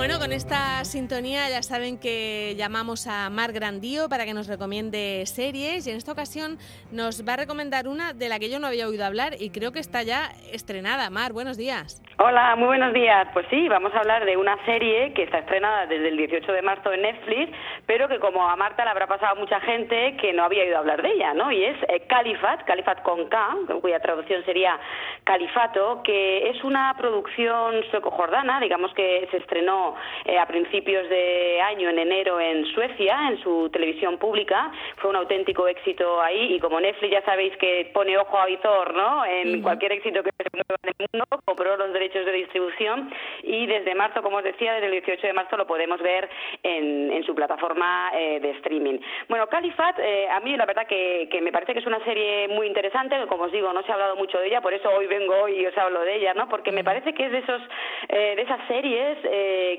[0.00, 5.24] Bueno, con esta sintonía ya saben que llamamos a Mar Grandío para que nos recomiende
[5.24, 6.58] series y en esta ocasión
[6.92, 9.72] nos va a recomendar una de la que yo no había oído hablar y creo
[9.72, 11.08] que está ya estrenada.
[11.08, 12.02] Mar, buenos días.
[12.18, 13.28] Hola, muy buenos días.
[13.32, 16.60] Pues sí, vamos a hablar de una serie que está estrenada desde el 18 de
[16.60, 17.56] marzo en Netflix,
[17.86, 20.76] pero que como a Marta le habrá pasado a mucha gente que no había oído
[20.76, 21.50] hablar de ella, ¿no?
[21.50, 24.78] Y es eh, Califat, Califat con K, cuya traducción sería
[25.24, 31.88] Califato, que es una producción sueco-jordana, digamos que se estrenó eh, a principios de año,
[31.88, 34.70] en enero, en Suecia, en su televisión pública.
[35.00, 38.94] Fue un auténtico éxito ahí y como Netflix ya sabéis que pone ojo a visor
[38.94, 39.24] ¿no?
[39.24, 43.10] en cualquier éxito que se mueva en el mundo, compró los derechos de distribución
[43.42, 46.28] y desde marzo, como os decía, desde el 18 de marzo lo podemos ver
[46.62, 48.98] en, en su plataforma eh, de streaming.
[49.28, 52.48] Bueno, Califat, eh, a mí la verdad que, que, me parece que es una serie
[52.48, 55.06] muy interesante, como os digo, no se ha hablado mucho de ella, por eso hoy
[55.06, 56.48] vengo y os hablo de ella, ¿no?
[56.48, 57.62] Porque me parece que es de esos
[58.08, 59.18] de esas series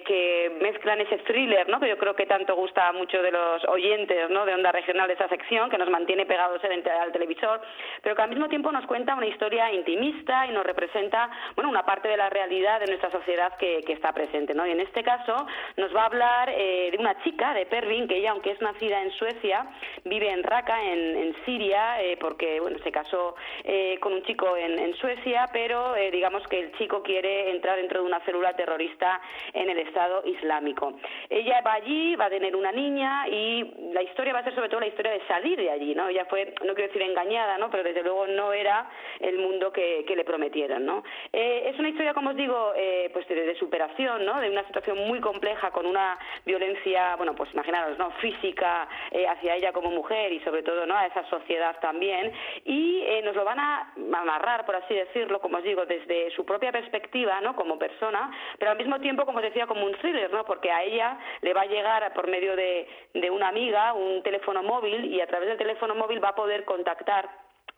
[0.05, 1.79] que mezclan ese thriller, ¿no?
[1.79, 4.45] Que yo creo que tanto gusta a muchos de los oyentes, ¿no?
[4.45, 7.61] De onda regional de esa sección, que nos mantiene pegados al televisor,
[8.01, 11.83] pero que al mismo tiempo nos cuenta una historia intimista y nos representa, bueno, una
[11.83, 14.65] parte de la realidad de nuestra sociedad que, está presente, ¿no?
[14.65, 15.35] Y en este caso
[15.75, 19.01] nos va a hablar eh, de una chica, de Pervin, que ella, aunque es nacida
[19.01, 19.67] en Suecia,
[20.05, 24.79] vive en Raqqa, en, Siria, eh, porque, bueno, se casó eh, con un chico en,
[24.79, 29.19] en Suecia, pero digamos que el chico quiere entrar dentro de una célula terrorista
[29.53, 30.93] en el Estado Islámico.
[31.29, 34.69] Ella va allí, va a tener una niña y la historia va a ser sobre
[34.69, 36.07] todo la historia de salir de allí, ¿no?
[36.07, 37.69] Ella fue, no quiero decir engañada, ¿no?
[37.69, 41.03] Pero desde luego no era el mundo que, le prometieron, ¿no?
[41.31, 44.41] Eh, es una historia, como os digo, eh, pues de, superación, ¿no?
[44.41, 48.11] De una situación muy compleja con una violencia, bueno, pues imaginaros, ¿no?
[48.19, 50.97] Física eh, hacia ella como mujer y sobre todo, ¿no?
[50.97, 52.33] A esa sociedad también
[52.65, 56.71] y nos lo van a amarrar, por así decirlo, como os digo, desde su propia
[56.71, 57.55] perspectiva, ¿no?
[57.55, 60.43] Como persona, pero al mismo tiempo, como os decía, como un thriller, ¿no?
[60.43, 62.87] Porque a ella le va a llegar por medio de
[63.31, 67.29] una amiga un teléfono móvil y a través del teléfono móvil va a poder contactar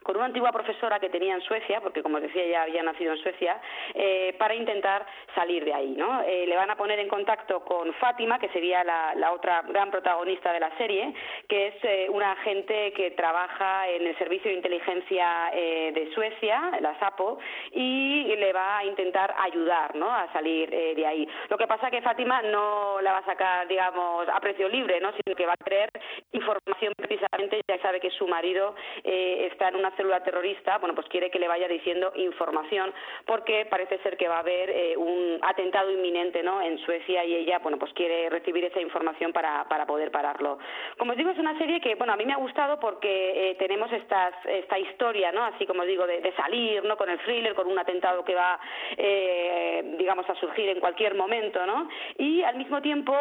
[0.04, 3.18] con una antigua profesora que tenía en Suecia, porque como decía ella había nacido en
[3.20, 3.60] Suecia,
[3.94, 5.96] eh, para intentar salir de ahí.
[5.98, 6.22] ¿no?
[6.22, 10.52] Eh, le van a poner en contacto con Fátima, que sería la, otra gran protagonista
[10.52, 11.14] de la serie,
[11.48, 16.98] que es eh, una agente que trabaja en el Servicio de Inteligencia de Suecia, la
[17.00, 17.40] SAPO,
[17.72, 20.12] y le va a intentar ayudar ¿no?
[20.12, 21.28] a salir de ahí.
[21.50, 25.00] Lo que pasa es que Fátima no la va a sacar, digamos, a precio libre,
[25.00, 25.12] ¿no?
[25.12, 25.90] sino que va a querer
[26.32, 31.30] información precisamente, ya sabe que su marido está en una célula terrorista, bueno, pues quiere
[31.30, 32.94] que le vaya diciendo información
[33.26, 36.62] porque parece ser que va a haber eh, un atentado inminente, ¿no?
[36.62, 40.58] En Suecia y ella, bueno, pues quiere recibir esa información para, para poder pararlo.
[40.98, 43.56] Como os digo, es una serie que, bueno, a mí me ha gustado porque eh,
[43.56, 45.44] tenemos estas, esta historia, ¿no?
[45.44, 46.98] Así como digo, de, salir, ¿no?
[46.98, 48.60] Con el thriller, con un atentado que va,
[48.98, 51.88] eh, digamos, a surgir en cualquier momento, ¿no?
[52.18, 53.14] Y al mismo tiempo,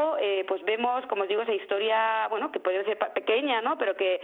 [0.47, 3.77] pues vemos, como os digo, esa historia, bueno, que puede ser pequeña, ¿no?
[3.77, 4.21] Pero que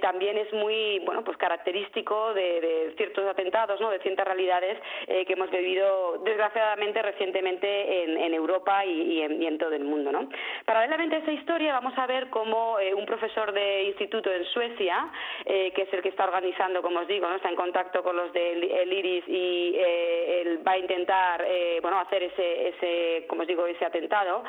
[0.00, 3.90] también es muy, bueno, pues característica de, ciertos atentados, ¿no?
[3.90, 9.84] de ciertas realidades eh, que hemos vivido desgraciadamente recientemente en, Europa y, en, todo el
[9.84, 10.10] mundo.
[10.10, 10.28] ¿no?
[10.64, 15.10] Paralelamente a esa historia vamos a ver cómo eh, un profesor de instituto en Suecia,
[15.44, 17.36] eh, que es el que está organizando, como os digo, ¿no?
[17.36, 21.44] está en contacto con los del IRIS y él va a intentar
[21.82, 24.42] bueno, hacer ese, ese, como os digo, ese atentado,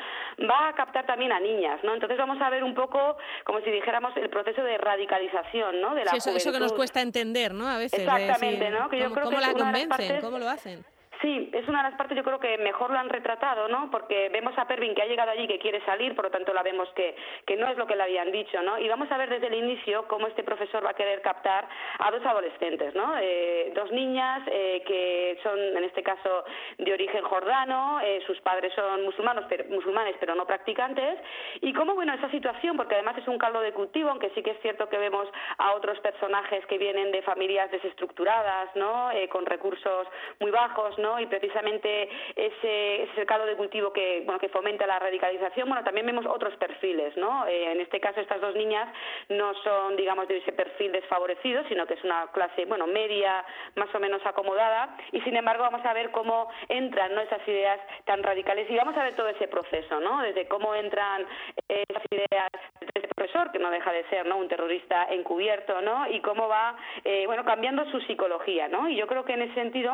[0.48, 1.82] va a captar también a niñas.
[1.84, 1.94] ¿no?
[1.94, 5.94] Entonces vamos a ver un poco, como si dijéramos, el proceso de radicalización ¿no?
[5.94, 7.68] de la eso, eso que nos cuesta entender ¿no?
[7.68, 8.00] A veces.
[8.00, 8.88] Exactamente, ¿no?
[8.88, 10.20] Que yo creo ¿cómo la convencen?
[10.20, 10.84] ¿Cómo lo hacen?
[11.24, 13.90] Sí, es una de las partes yo creo que mejor lo han retratado, ¿no?
[13.90, 16.62] Porque vemos a Pervin que ha llegado allí que quiere salir, por lo tanto la
[16.62, 17.16] vemos que,
[17.56, 18.78] no es lo que le habían dicho, ¿no?
[18.78, 21.66] Y vamos a ver desde el inicio cómo este profesor va a querer captar
[21.98, 23.16] a dos adolescentes, ¿no?
[23.18, 26.44] Eh, dos niñas eh, que son, en este caso,
[26.76, 31.18] de origen jordano, eh, sus padres son musulmanos, pero, musulmanes pero no practicantes,
[31.62, 34.50] y cómo, bueno, esa situación, porque además es un caldo de cultivo, aunque sí que
[34.50, 35.26] es cierto que vemos
[35.56, 39.08] a otros personajes que vienen de familias desestructuradas, ¿no?
[39.30, 40.06] con recursos
[40.38, 41.13] muy bajos, ¿no?
[41.18, 46.06] Y precisamente ese, ese caldo de cultivo que, bueno, que fomenta la radicalización, bueno, también
[46.06, 47.46] vemos otros perfiles, ¿no?
[47.46, 48.88] Eh, en este caso estas dos niñas
[49.28, 53.44] no son, digamos, de ese perfil desfavorecido, sino que es una clase, bueno, media,
[53.76, 57.20] más o menos acomodada, y sin embargo vamos a ver cómo entran, ¿no?
[57.20, 60.22] Esas ideas tan radicales y vamos a ver todo ese proceso, ¿no?
[60.22, 61.26] Desde cómo entran
[61.68, 62.50] esas ideas
[62.80, 64.36] de este profesor, que no deja de ser, ¿no?
[64.36, 66.08] Un terrorista encubierto, ¿no?
[66.10, 68.88] Y cómo va, eh, bueno, cambiando su psicología, ¿no?
[68.88, 69.92] Y yo creo que en ese sentido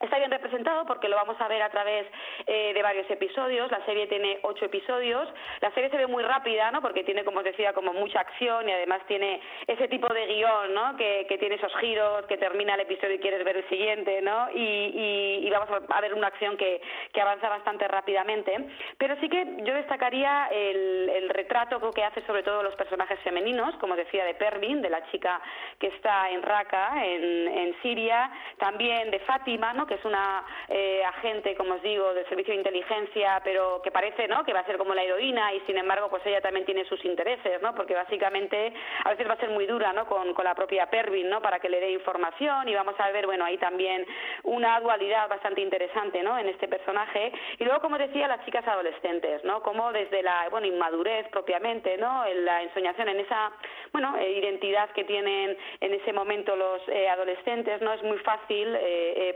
[0.00, 2.06] Está bien representado porque lo vamos a ver a través
[2.46, 3.70] eh, de varios episodios.
[3.70, 5.28] La serie tiene ocho episodios.
[5.60, 6.82] La serie se ve muy rápida, ¿no?
[6.82, 10.74] Porque tiene, como os decía, como mucha acción y además tiene ese tipo de guion,
[10.74, 10.96] ¿no?
[10.96, 14.48] Que, tiene esos giros, que termina el episodio y quieres ver el siguiente, ¿no?
[14.54, 16.80] Y, vamos a ver una acción que,
[17.20, 18.52] avanza bastante rápidamente.
[18.98, 23.96] Pero sí que yo destacaría el, retrato que hace sobre todo los personajes femeninos, como
[23.96, 25.40] decía, de Pervin, de la chica
[25.78, 31.54] que está en Raqqa, en, en Siria, también de Fátima, Que es una eh, agente,
[31.56, 34.44] como os digo, del servicio de inteligencia, pero que parece, ¿no?
[34.44, 37.04] Que va a ser como la heroína y sin embargo, pues ella también tiene sus
[37.04, 37.74] intereses, ¿no?
[37.74, 38.72] Porque básicamente
[39.04, 40.06] a veces va a ser muy dura, ¿no?
[40.06, 41.40] Con, con la propia Pervin, ¿no?
[41.40, 44.06] Para que le dé información y vamos a ver, bueno, ahí también
[44.42, 46.38] una dualidad bastante interesante, ¿no?
[46.38, 49.62] En este personaje y luego, como decía, las chicas adolescentes, ¿no?
[49.62, 52.24] Como desde la, bueno, inmadurez propiamente, ¿no?
[52.26, 53.52] En la ensoñación, en esa,
[53.92, 57.92] bueno, eh, identidad que tienen en ese momento los eh, adolescentes, ¿no?
[57.92, 58.76] Es muy fácil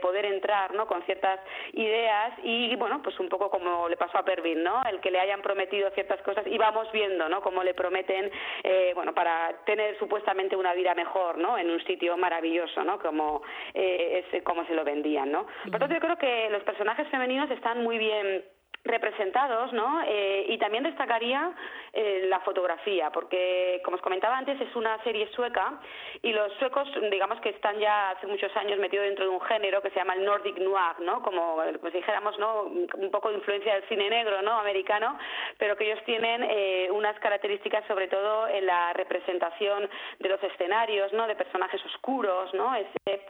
[0.01, 0.87] poder entrar, ¿no?
[0.87, 1.39] Con ciertas
[1.73, 4.81] ideas y, bueno, pues un poco como le pasó a Pervin, ¿no?
[4.89, 7.41] El que le hayan prometido ciertas cosas y vamos viendo, ¿no?
[7.41, 8.31] Cómo le prometen,
[8.63, 11.57] eh, bueno, para tener supuestamente una vida mejor, ¿no?
[11.57, 12.99] En un sitio maravilloso, ¿no?
[12.99, 13.41] Como,
[13.73, 15.45] eh, es, como se lo vendían, ¿no?
[15.69, 18.43] Por tanto, yo creo que los personajes femeninos están muy bien
[18.83, 20.01] representados, ¿no?
[20.07, 21.51] Eh, y también destacaría
[21.91, 25.79] eh, la fotografía, porque como os comentaba antes es una serie sueca
[26.21, 29.81] y los suecos, digamos que están ya hace muchos años metidos dentro de un género
[29.81, 31.21] que se llama el Nordic Noir, ¿no?
[31.21, 32.63] Como pues dijéramos, ¿no?
[32.63, 34.59] Un poco de influencia del cine negro, ¿no?
[34.59, 35.17] Americano,
[35.57, 39.89] pero que ellos tienen eh, unas características sobre todo en la representación
[40.19, 41.27] de los escenarios, ¿no?
[41.27, 42.69] De personajes oscuros, ¿no?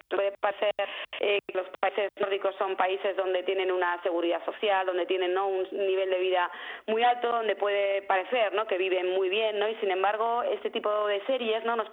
[0.10, 0.74] puede parecer
[1.18, 6.10] que los países nórdicos son países donde tienen una seguridad social, donde tienen un nivel
[6.10, 6.50] de vida
[6.88, 8.68] muy alto donde puede parecer ¿no?
[8.68, 9.68] que viven muy bien, ¿no?
[9.68, 11.76] y sin embargo este tipo de series ¿no?
[11.76, 11.88] nos,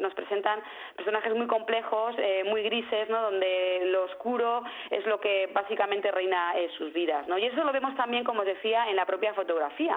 [0.00, 0.60] nos presentan
[0.96, 3.22] personajes muy complejos, eh, muy grises, ¿no?
[3.22, 7.26] donde lo oscuro es lo que básicamente reina en sus vidas.
[7.28, 7.38] ¿no?
[7.38, 9.96] Y eso lo vemos también, como decía, en la propia fotografía.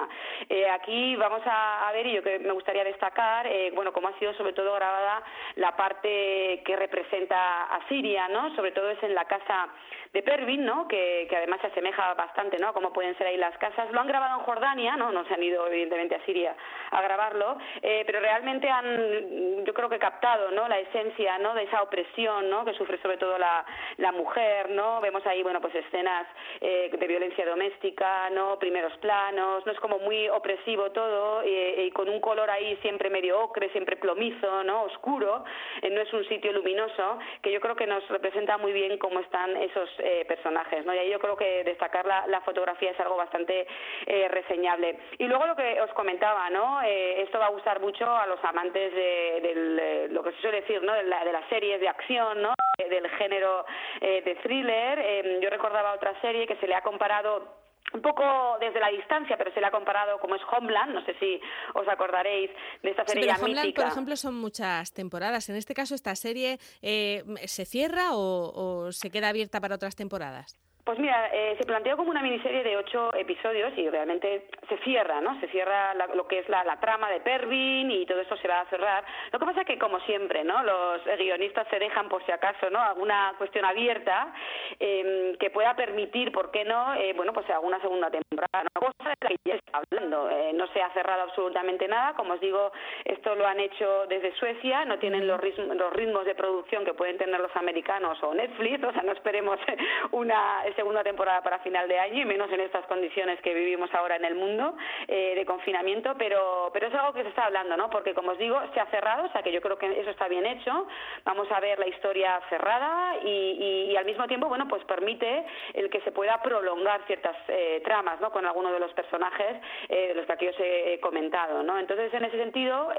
[0.49, 4.19] Eh, aquí vamos a, ver, y yo que me gustaría destacar, eh, bueno, cómo ha
[4.19, 5.23] sido sobre todo grabada
[5.55, 8.55] la parte que representa a Siria, ¿no?
[8.55, 9.69] sobre todo es en la casa
[10.13, 10.87] de Pervin, ¿no?
[10.87, 12.73] Que, además se asemeja bastante, ¿no?
[12.93, 13.91] Pueden ser ahí las casas.
[13.91, 15.11] Lo han grabado en Jordania, ¿no?
[15.11, 16.55] No se han ido evidentemente a Siria
[16.91, 20.67] a grabarlo, eh, pero realmente han, yo creo que captado, ¿no?
[20.67, 21.53] La esencia, ¿no?
[21.53, 22.63] De esa opresión, ¿no?
[22.63, 23.65] Que sufre sobre todo la,
[23.97, 25.01] la mujer, ¿no?
[25.01, 26.27] Vemos ahí, bueno, pues escenas
[26.61, 28.57] eh, de violencia doméstica, ¿no?
[28.59, 29.71] Primeros planos, ¿no?
[29.71, 33.97] Es como muy opresivo todo eh, y con un color ahí siempre medio ocre, siempre
[33.97, 34.83] plomizo, ¿no?
[34.83, 35.43] Oscuro.
[35.83, 39.55] no es un sitio luminoso que yo creo que nos representa muy bien cómo están
[39.57, 40.93] esos eh, personajes, ¿no?
[40.93, 43.67] Y ahí yo creo que destacar la, fotografía es algo bastante
[44.05, 44.99] eh, reseñable.
[45.17, 46.81] Y luego lo que os comentaba, ¿no?
[46.81, 50.81] Eh, esto va a gustar mucho a los amantes de, lo que se suele decir,
[50.81, 50.93] ¿no?
[50.93, 52.53] De, la, de las series de acción, ¿no?
[52.77, 53.65] Del género
[54.01, 55.39] de thriller.
[55.41, 58.23] yo recordaba otra serie que se le ha comparado un poco
[58.59, 61.39] desde la distancia, pero se le ha comparado como es Homeland, no sé si
[61.73, 62.51] os acordaréis
[62.81, 65.49] de esta serie sí, Homeland, por ejemplo, son muchas temporadas.
[65.49, 70.64] En este caso, ¿esta serie eh, se cierra o se queda abierta para otras temporadas?
[70.85, 75.19] Pues mira, eh, se planteó como una miniserie de ocho episodios y realmente se cierra,
[75.19, 75.39] ¿no?
[75.39, 78.69] Se cierra lo que es la, trama de Pervin y todo eso se va a
[78.69, 79.03] cerrar.
[79.31, 80.61] Lo que pasa es que, como siempre, ¿no?
[80.61, 82.79] Los guionistas se dejan, por si acaso, ¿no?
[82.79, 84.31] Alguna cuestión abierta
[84.79, 86.93] em, que pueda permitir, ¿por qué no?
[86.93, 88.63] Eh, bueno, pues alguna segunda temporada.
[88.75, 88.81] ¿no?
[88.81, 90.29] Cosa de la que ya está hablando.
[90.29, 92.13] Eh, no se ha cerrado absolutamente nada.
[92.13, 92.71] Como os digo,
[93.05, 94.85] esto lo han hecho desde Suecia.
[94.85, 98.83] No tienen los ritmos, los ritmos de producción que pueden tener los americanos o Netflix.
[98.83, 99.57] O sea, no esperemos
[100.11, 104.15] una segunda temporada para final de año y menos en estas condiciones que vivimos ahora
[104.15, 104.75] en el mundo
[105.07, 107.89] eh, de confinamiento, pero, pero es algo que se está hablando, ¿no?
[107.89, 110.27] Porque como os digo, se ha cerrado, o sea que yo creo que eso está
[110.27, 110.87] bien hecho.
[111.23, 116.01] Vamos a ver la historia cerrada y, al mismo tiempo, bueno, pues permite el que
[116.01, 118.31] se pueda prolongar ciertas eh, tramas, ¿no?
[118.31, 119.57] Con algunos de los personajes
[119.89, 121.79] eh, de los que aquí os he comentado, ¿no?
[121.79, 122.91] Entonces, en ese sentido,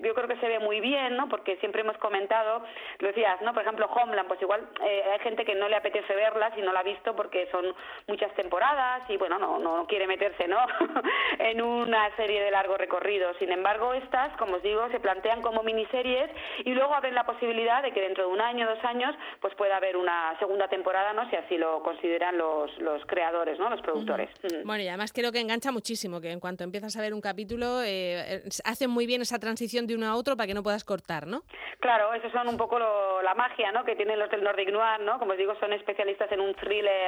[0.00, 1.28] yo, creo que se ve muy bien, ¿no?
[1.28, 2.64] Porque siempre hemos comentado,
[2.98, 3.52] lo decías, ¿no?
[3.52, 6.80] Por ejemplo, Homeland, pues igual hay gente que no le apetece verla si no la
[6.80, 7.74] ha visto porque son
[8.06, 10.58] muchas temporadas y bueno, no, no quiere meterse ¿no?
[11.38, 13.32] en una serie de largo recorrido.
[13.38, 16.30] Sin embargo, estas, como os digo, se plantean como miniseries
[16.64, 19.76] y luego abren la posibilidad de que dentro de un año, dos años, pues pueda
[19.76, 21.28] haber una segunda temporada, ¿no?
[21.30, 23.70] Si así lo consideran los, los creadores, ¿no?
[23.70, 24.30] Los productores.
[24.64, 27.82] Bueno, y además creo que engancha muchísimo, que en cuanto empiezas a ver un capítulo,
[27.82, 31.26] eh, hacen muy bien esa transición de uno a otro para que no puedas cortar,
[31.26, 31.42] ¿no?
[31.80, 32.78] Claro, eso son un poco
[33.22, 33.84] la magia, ¿no?
[33.84, 35.18] Que tienen los del Nordic Noir, ¿no?
[35.18, 37.01] Como os digo, son especialistas en un thriller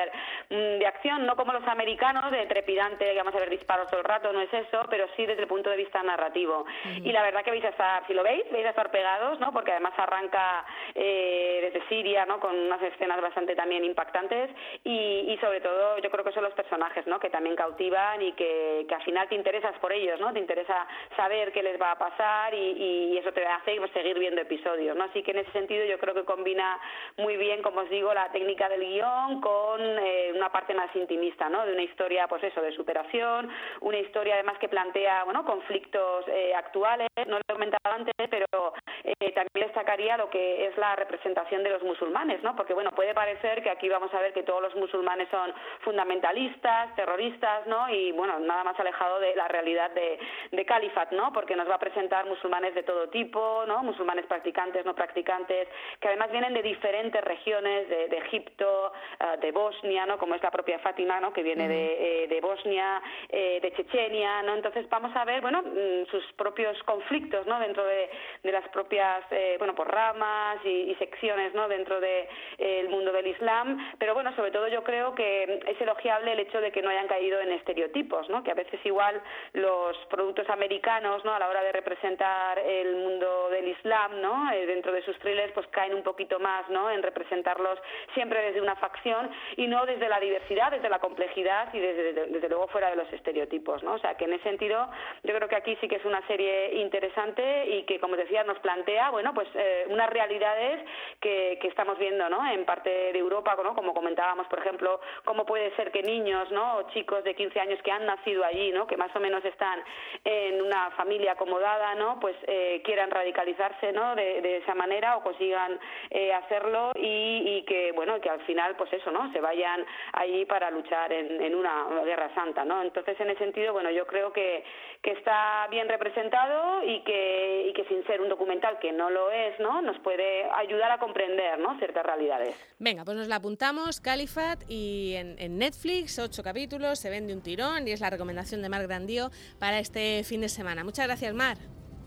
[0.50, 4.00] mm, de acción, no como los americanos, de trepidante, que vamos a ver disparos todo
[4.00, 6.66] el rato, no es eso, pero sí desde el punto de vista narrativo.
[6.96, 9.52] Y la verdad que vais a estar, si lo veis, vais a estar pegados, ¿no?
[9.52, 12.40] Porque además arranca eh, desde Siria, ¿no?
[12.40, 14.50] Con unas escenas bastante también impactantes
[14.82, 17.18] y, y, sobre todo yo creo que son los personajes, ¿no?
[17.18, 20.32] Que también cautivan y que, que al final te interesas por ellos, ¿no?
[20.32, 20.86] Te interesa
[21.16, 25.04] saber qué les va a pasar y, y eso te hace seguir viendo episodios, ¿no?
[25.04, 26.78] Así que en ese sentido yo creo que combina
[27.16, 31.48] muy bien, como os digo, la técnica del guion con eh, una parte más intimista,
[31.48, 31.64] ¿no?
[31.66, 33.50] De una historia, pues eso, de superación,
[33.80, 38.74] una historia además que plantea, bueno, conflictos eh, actuales, no lo he comentado antes, pero
[39.04, 42.56] eh, también destacaría lo que es la representación de los musulmanes, ¿no?
[42.56, 46.94] Porque, bueno, puede parecer que aquí vamos a ver que todos los musulmanes son fundamentalistas,
[46.96, 47.88] terroristas, ¿no?
[47.88, 50.18] Y, bueno, nada más alejado de la realidad de,
[50.50, 51.32] de Califat, ¿no?
[51.32, 53.82] Porque nos va a presentar musulmanes de todo tipo, ¿no?
[53.82, 55.68] Musulmanes practicantes, no practicantes,
[56.00, 60.18] que además vienen de diferentes regiones, de, de Egipto, uh, de Bosnia, ¿no?
[60.18, 61.32] Como es la propia Fátima, ¿no?
[61.32, 64.54] Que viene de, eh, de Bosnia, eh, de Chechenia, ¿no?
[64.54, 67.58] Entonces vamos a ver, bueno, mm, sus propios conflictos, ¿no?
[67.58, 68.10] Dentro de,
[68.42, 71.68] de las propias, eh, bueno, por ramas y, y, secciones, ¿no?
[71.68, 72.26] Dentro del
[72.58, 76.40] de, el mundo del Islam, pero bueno, sobre todo yo creo que es elogiable el
[76.40, 78.42] hecho de que no hayan caído en estereotipos, ¿no?
[78.42, 79.20] Que a veces igual
[79.52, 81.34] los productos americanos, ¿no?
[81.34, 84.52] A la hora de representar el mundo del Islam, ¿no?
[84.52, 86.90] Eh, dentro de sus thrillers, pues caen un poquito más, ¿no?
[86.90, 87.78] En representarlos
[88.14, 92.48] siempre desde una facción y no desde la diversidad, desde la complejidad y desde, desde,
[92.48, 93.94] luego fuera de los estereotipos, ¿no?
[93.94, 94.88] O sea, que en ese sentido
[95.22, 98.58] yo creo que aquí sí que es una serie interesante y que, como decía, nos
[98.58, 100.84] plantea, bueno, pues eh, unas realidades
[101.20, 102.46] que, que, estamos viendo, ¿no?
[102.50, 103.74] En parte de Europa, ¿no?
[103.74, 106.76] Como comentábamos, por ejemplo, cómo puede ser que niños, ¿no?
[106.76, 108.86] O chicos de 15 años que han nacido allí, ¿no?
[108.86, 109.82] Que más o menos están
[110.24, 112.18] en una familia acomodada, ¿no?
[112.20, 114.14] Pues eh, quieran radicalizarse, ¿no?
[114.14, 115.78] De, de, esa manera o consigan
[116.10, 119.32] eh, hacerlo y, y, que, bueno, que al final, pues eso, ¿no?
[119.32, 119.84] Se vayan
[120.14, 122.82] allí para luchar en, en una guerra santa, ¿no?
[122.82, 124.64] Entonces, en ese sentido, bueno, yo creo que,
[125.02, 129.30] que está bien representado y que, y que sin ser un documental que no lo
[129.30, 129.82] es, ¿no?
[129.82, 131.78] Nos puede ayudar a comprender, ¿no?
[131.78, 132.56] Ciertas realidades.
[132.78, 137.42] Venga, pues nos la apuntamos, Califat, y en, en Netflix, ocho capítulos, se vende un
[137.42, 139.28] tirón y es la recomendación de Mar Grandío
[139.60, 140.84] para este fin de semana.
[140.84, 141.58] Muchas gracias, Mar.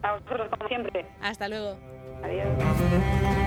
[0.04, 1.06] A vosotros, como siempre.
[1.22, 1.78] Hasta luego.
[2.24, 3.47] Adiós.